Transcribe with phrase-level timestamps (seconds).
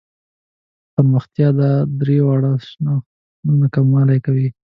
[0.03, 0.03] د
[0.93, 4.47] پرمختیا دا درې واړه شاخصونه کموالي کوي.